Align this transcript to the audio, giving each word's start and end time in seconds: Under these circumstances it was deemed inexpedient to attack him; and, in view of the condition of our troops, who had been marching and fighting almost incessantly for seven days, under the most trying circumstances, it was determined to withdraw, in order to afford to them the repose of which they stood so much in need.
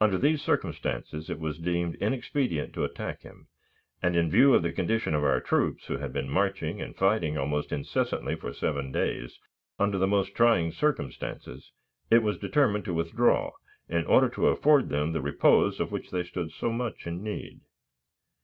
Under 0.00 0.18
these 0.18 0.42
circumstances 0.42 1.30
it 1.30 1.38
was 1.38 1.60
deemed 1.60 1.94
inexpedient 2.00 2.74
to 2.74 2.82
attack 2.82 3.22
him; 3.22 3.46
and, 4.02 4.16
in 4.16 4.28
view 4.28 4.54
of 4.54 4.64
the 4.64 4.72
condition 4.72 5.14
of 5.14 5.22
our 5.22 5.40
troops, 5.40 5.86
who 5.86 5.98
had 5.98 6.12
been 6.12 6.28
marching 6.28 6.80
and 6.82 6.96
fighting 6.96 7.38
almost 7.38 7.70
incessantly 7.70 8.34
for 8.34 8.52
seven 8.52 8.90
days, 8.90 9.38
under 9.78 9.98
the 9.98 10.08
most 10.08 10.34
trying 10.34 10.72
circumstances, 10.72 11.70
it 12.10 12.24
was 12.24 12.38
determined 12.38 12.84
to 12.86 12.92
withdraw, 12.92 13.52
in 13.88 14.04
order 14.06 14.28
to 14.30 14.48
afford 14.48 14.88
to 14.88 14.96
them 14.96 15.12
the 15.12 15.22
repose 15.22 15.78
of 15.78 15.92
which 15.92 16.10
they 16.10 16.24
stood 16.24 16.50
so 16.50 16.72
much 16.72 17.06
in 17.06 17.22
need. 17.22 17.60